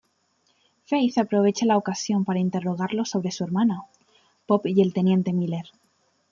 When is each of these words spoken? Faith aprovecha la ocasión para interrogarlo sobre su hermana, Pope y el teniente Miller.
Faith 0.83 1.19
aprovecha 1.19 1.67
la 1.67 1.77
ocasión 1.77 2.25
para 2.25 2.39
interrogarlo 2.39 3.05
sobre 3.05 3.29
su 3.29 3.43
hermana, 3.43 3.83
Pope 4.47 4.71
y 4.71 4.81
el 4.81 4.93
teniente 4.93 5.31
Miller. 5.31 5.67